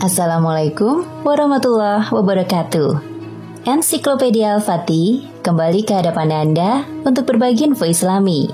[0.00, 3.04] Assalamualaikum warahmatullahi wabarakatuh.
[3.68, 8.48] Ensiklopedia Al-Fatih kembali ke hadapan Anda untuk berbagi info Islami.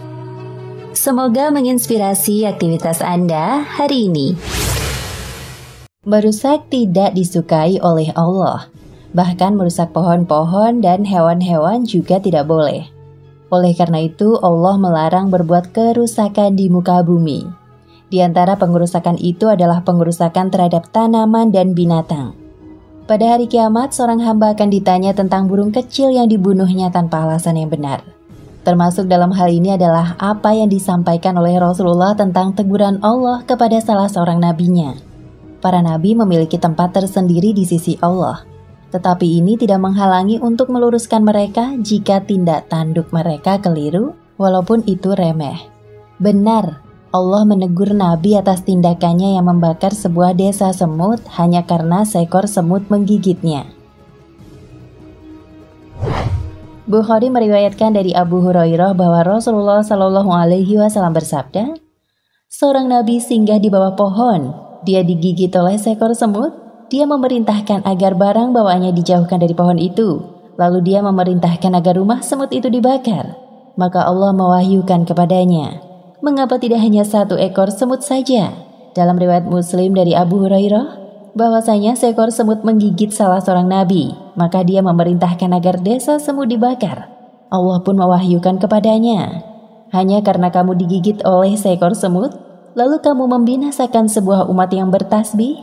[0.91, 4.35] Semoga menginspirasi aktivitas Anda hari ini.
[6.03, 8.67] Merusak tidak disukai oleh Allah.
[9.15, 12.91] Bahkan merusak pohon-pohon dan hewan-hewan juga tidak boleh.
[13.55, 17.66] Oleh karena itu, Allah melarang berbuat kerusakan di muka bumi.
[18.07, 22.39] Di antara pengerusakan itu adalah pengerusakan terhadap tanaman dan binatang.
[23.07, 27.71] Pada hari kiamat, seorang hamba akan ditanya tentang burung kecil yang dibunuhnya tanpa alasan yang
[27.71, 28.03] benar.
[28.67, 34.11] Termasuk dalam hal ini adalah apa yang disampaikan oleh Rasulullah tentang teguran Allah kepada salah
[34.11, 34.99] seorang nabinya.
[35.63, 38.43] Para nabi memiliki tempat tersendiri di sisi Allah,
[38.91, 45.63] tetapi ini tidak menghalangi untuk meluruskan mereka jika tindak tanduk mereka keliru, walaupun itu remeh.
[46.19, 52.91] Benar, Allah menegur Nabi atas tindakannya yang membakar sebuah desa semut hanya karena seekor semut
[52.91, 53.71] menggigitnya.
[56.87, 61.75] Bukhari meriwayatkan dari Abu Hurairah bahwa Rasulullah Shallallahu Alaihi Wasallam bersabda,
[62.47, 64.55] seorang nabi singgah di bawah pohon,
[64.87, 66.55] dia digigit oleh seekor semut,
[66.87, 70.23] dia memerintahkan agar barang bawaannya dijauhkan dari pohon itu,
[70.55, 73.35] lalu dia memerintahkan agar rumah semut itu dibakar.
[73.75, 75.86] Maka Allah mewahyukan kepadanya,
[76.27, 78.51] mengapa tidak hanya satu ekor semut saja?
[78.99, 80.99] Dalam riwayat Muslim dari Abu Hurairah,
[81.39, 87.07] bahwasanya seekor semut menggigit salah seorang nabi, maka dia memerintahkan agar desa semut dibakar.
[87.47, 89.47] Allah pun mewahyukan kepadanya,
[89.95, 92.35] hanya karena kamu digigit oleh seekor semut,
[92.75, 95.63] lalu kamu membinasakan sebuah umat yang bertasbih?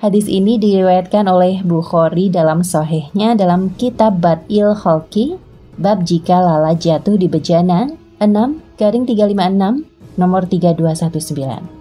[0.00, 5.36] Hadis ini diriwayatkan oleh Bukhari dalam sohehnya dalam kitab Bad'il Khalki,
[5.76, 11.80] bab jika lala jatuh di bejana, 6 garing 356 nomor 3219.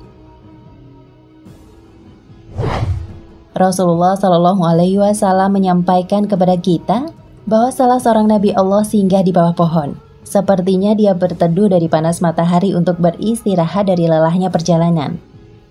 [3.56, 7.12] Rasulullah Shallallahu Alaihi Wasallam menyampaikan kepada kita
[7.47, 9.96] bahwa salah seorang nabi Allah singgah di bawah pohon.
[10.28, 15.18] Sepertinya dia berteduh dari panas matahari untuk beristirahat dari lelahnya perjalanan.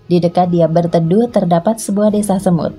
[0.09, 2.73] Di dekat dia berteduh terdapat sebuah desa semut.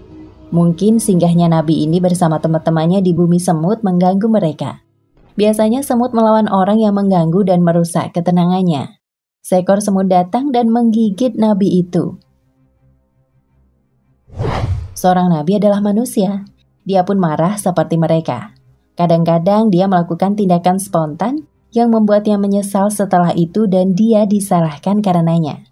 [0.50, 4.82] Mungkin singgahnya nabi ini bersama teman-temannya di bumi semut mengganggu mereka.
[5.40, 9.00] Biasanya semut melawan orang yang mengganggu dan merusak ketenangannya.
[9.40, 12.20] Seekor semut datang dan menggigit nabi itu.
[14.92, 16.44] Seorang nabi adalah manusia.
[16.84, 18.52] Dia pun marah seperti mereka.
[19.00, 25.64] Kadang-kadang dia melakukan tindakan spontan yang membuatnya menyesal setelah itu dan dia disalahkan karenanya.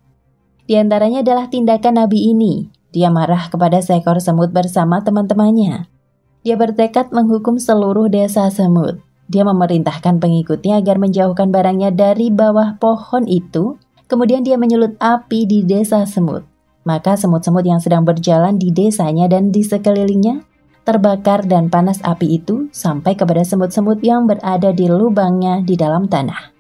[0.65, 2.73] Di antaranya adalah tindakan nabi ini.
[2.89, 5.93] Dia marah kepada seekor semut bersama teman-temannya.
[6.41, 9.08] Dia bertekad menghukum seluruh desa semut.
[9.29, 13.77] Dia memerintahkan pengikutnya agar menjauhkan barangnya dari bawah pohon itu,
[14.09, 16.49] kemudian dia menyulut api di desa semut.
[16.89, 20.49] Maka semut-semut yang sedang berjalan di desanya dan di sekelilingnya
[20.89, 26.57] terbakar dan panas api itu sampai kepada semut-semut yang berada di lubangnya di dalam tanah.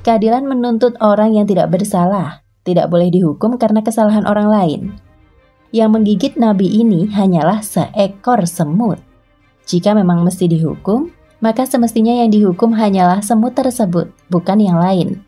[0.00, 4.80] Keadilan menuntut orang yang tidak bersalah, tidak boleh dihukum karena kesalahan orang lain.
[5.68, 9.11] Yang menggigit nabi ini hanyalah seekor semut.
[9.66, 11.10] Jika memang mesti dihukum,
[11.42, 15.22] maka semestinya yang dihukum hanyalah semut tersebut, bukan yang lain.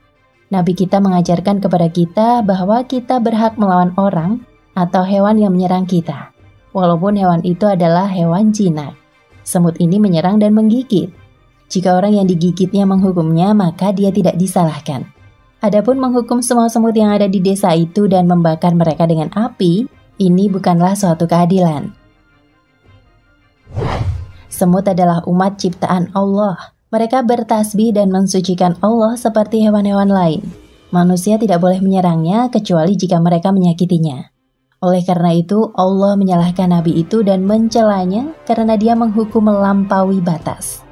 [0.54, 4.46] Nabi kita mengajarkan kepada kita bahwa kita berhak melawan orang
[4.78, 6.30] atau hewan yang menyerang kita,
[6.70, 8.94] walaupun hewan itu adalah hewan jinak.
[9.42, 11.10] Semut ini menyerang dan menggigit.
[11.66, 15.10] Jika orang yang digigitnya menghukumnya, maka dia tidak disalahkan.
[15.64, 19.88] Adapun menghukum semua semut yang ada di desa itu dan membakar mereka dengan api,
[20.20, 21.90] ini bukanlah suatu keadilan.
[24.54, 26.54] Semut adalah umat ciptaan Allah.
[26.94, 30.46] Mereka bertasbih dan mensucikan Allah seperti hewan-hewan lain.
[30.94, 34.30] Manusia tidak boleh menyerangnya kecuali jika mereka menyakitinya.
[34.78, 40.86] Oleh karena itu, Allah menyalahkan Nabi itu dan mencelanya karena dia menghukum melampaui batas.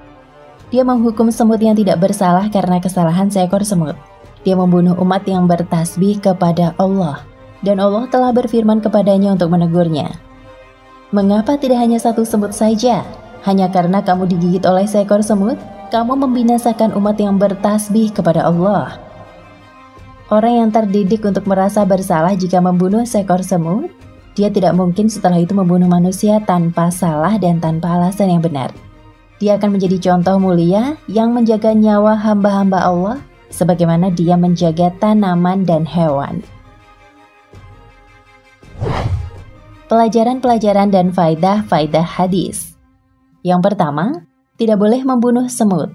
[0.74, 3.94] Dia menghukum semut yang tidak bersalah karena kesalahan seekor semut.
[4.42, 7.22] Dia membunuh umat yang bertasbih kepada Allah.
[7.62, 10.18] Dan Allah telah berfirman kepadanya untuk menegurnya.
[11.14, 13.21] Mengapa tidak hanya satu semut saja?
[13.42, 15.58] Hanya karena kamu digigit oleh seekor semut,
[15.90, 18.96] kamu membinasakan umat yang bertasbih kepada Allah.
[20.32, 23.92] Orang yang terdidik untuk merasa bersalah jika membunuh seekor semut,
[24.32, 28.72] dia tidak mungkin setelah itu membunuh manusia tanpa salah dan tanpa alasan yang benar.
[29.36, 33.18] Dia akan menjadi contoh mulia yang menjaga nyawa hamba-hamba Allah
[33.52, 36.40] sebagaimana dia menjaga tanaman dan hewan.
[39.92, 42.71] Pelajaran-pelajaran dan faidah-faidah hadis.
[43.42, 45.90] Yang pertama, tidak boleh membunuh semut.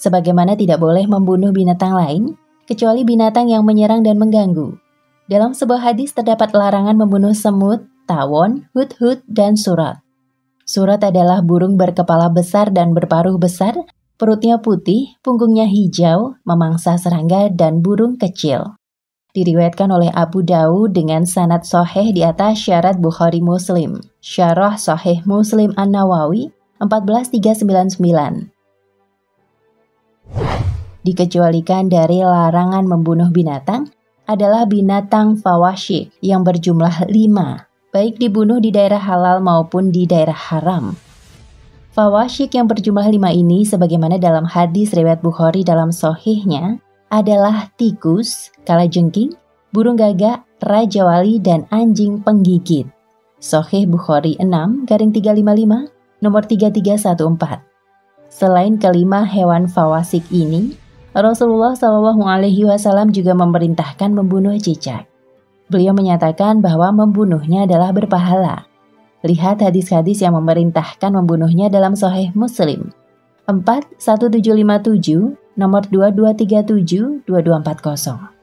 [0.00, 4.80] Sebagaimana tidak boleh membunuh binatang lain, kecuali binatang yang menyerang dan mengganggu.
[5.28, 10.00] Dalam sebuah hadis terdapat larangan membunuh semut, tawon, hut-hut, dan surat.
[10.64, 13.76] Surat adalah burung berkepala besar dan berparuh besar,
[14.16, 18.78] perutnya putih, punggungnya hijau, memangsa serangga dan burung kecil.
[19.30, 24.02] Diriwayatkan oleh Abu Dawud dengan sanad soheh di atas syarat Bukhari Muslim.
[24.18, 26.50] Syarah Soheh Muslim An-Nawawi
[26.80, 28.50] 14399.
[31.00, 33.88] Dikecualikan dari larangan membunuh binatang,
[34.30, 40.94] adalah binatang fawasyik yang berjumlah lima, baik dibunuh di daerah halal maupun di daerah haram.
[41.90, 46.78] Fawasyik yang berjumlah lima ini sebagaimana dalam hadis riwayat Bukhari dalam sohihnya
[47.10, 49.34] adalah tikus, kalajengking,
[49.74, 52.86] burung gagak, raja wali, dan anjing penggigit.
[53.42, 57.64] Sohih Bukhari 6 garing 355 nomor 3314.
[58.30, 60.78] Selain kelima hewan fawasik ini,
[61.10, 65.10] Rasulullah Shallallahu Alaihi Wasallam juga memerintahkan membunuh cicak.
[65.66, 68.70] Beliau menyatakan bahwa membunuhnya adalah berpahala.
[69.26, 72.94] Lihat hadis-hadis yang memerintahkan membunuhnya dalam Sahih Muslim
[73.44, 78.40] 41757 nomor 2237 2240.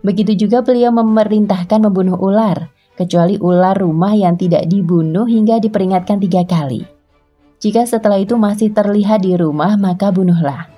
[0.00, 6.44] Begitu juga beliau memerintahkan membunuh ular, kecuali ular rumah yang tidak dibunuh hingga diperingatkan tiga
[6.44, 6.84] kali.
[7.56, 10.68] Jika setelah itu masih terlihat di rumah, maka bunuhlah.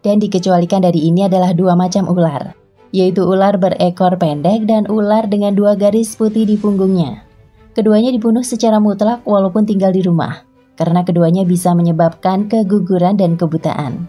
[0.00, 2.56] Dan dikecualikan dari ini adalah dua macam ular,
[2.96, 7.28] yaitu ular berekor pendek dan ular dengan dua garis putih di punggungnya.
[7.76, 10.48] Keduanya dibunuh secara mutlak walaupun tinggal di rumah,
[10.80, 14.08] karena keduanya bisa menyebabkan keguguran dan kebutaan.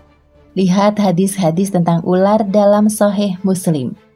[0.56, 4.07] Lihat hadis-hadis tentang ular dalam Sahih Muslim.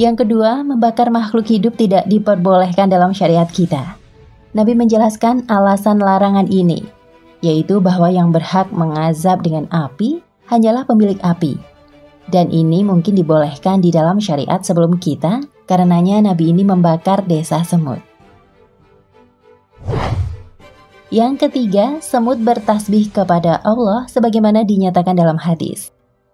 [0.00, 4.00] Yang kedua, membakar makhluk hidup tidak diperbolehkan dalam syariat kita.
[4.56, 6.80] Nabi menjelaskan alasan larangan ini,
[7.44, 11.60] yaitu bahwa yang berhak mengazab dengan api hanyalah pemilik api.
[12.32, 18.00] Dan ini mungkin dibolehkan di dalam syariat sebelum kita, karenanya Nabi ini membakar desa semut.
[21.12, 25.92] Yang ketiga, semut bertasbih kepada Allah sebagaimana dinyatakan dalam hadis.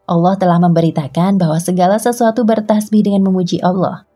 [0.08, 4.08] Allah telah memberitakan bahwa segala sesuatu bertasbih dengan memuji Allah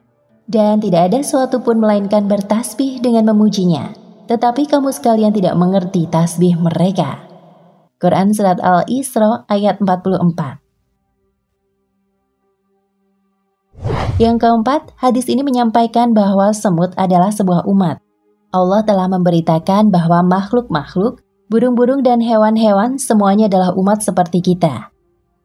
[0.52, 3.94] dan tidak ada suatu pun melainkan bertasbih dengan memujinya.
[4.26, 7.20] Tetapi kamu sekalian tidak mengerti tasbih mereka.
[7.98, 10.60] Quran Surat Al-Isra ayat 44
[14.20, 17.98] Yang keempat, hadis ini menyampaikan bahwa semut adalah sebuah umat.
[18.52, 24.91] Allah telah memberitakan bahwa makhluk-makhluk, burung-burung dan hewan-hewan semuanya adalah umat seperti kita.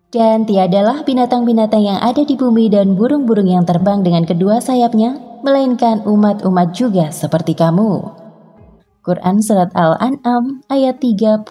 [0.07, 5.99] Dan tiadalah binatang-binatang yang ada di bumi dan burung-burung yang terbang dengan kedua sayapnya, melainkan
[6.07, 8.07] umat-umat juga seperti kamu.
[9.03, 11.43] Quran Surat Al-An'am ayat 38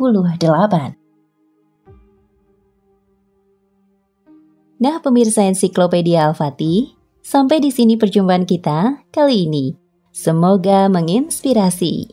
[4.76, 6.92] Nah pemirsa ensiklopedia Al-Fatih,
[7.24, 9.72] sampai di sini perjumpaan kita kali ini.
[10.12, 12.12] Semoga menginspirasi.